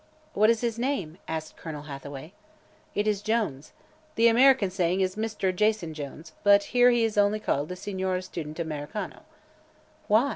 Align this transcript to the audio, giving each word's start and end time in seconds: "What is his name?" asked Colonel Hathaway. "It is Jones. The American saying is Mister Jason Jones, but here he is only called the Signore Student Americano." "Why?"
"What 0.33 0.49
is 0.49 0.61
his 0.61 0.79
name?" 0.79 1.19
asked 1.27 1.57
Colonel 1.57 1.83
Hathaway. 1.83 2.33
"It 2.95 3.07
is 3.07 3.21
Jones. 3.21 3.71
The 4.15 4.29
American 4.29 4.71
saying 4.71 5.01
is 5.01 5.15
Mister 5.15 5.51
Jason 5.51 5.93
Jones, 5.93 6.33
but 6.41 6.63
here 6.73 6.89
he 6.89 7.03
is 7.03 7.19
only 7.19 7.39
called 7.39 7.69
the 7.69 7.75
Signore 7.75 8.21
Student 8.23 8.59
Americano." 8.59 9.25
"Why?" 10.07 10.29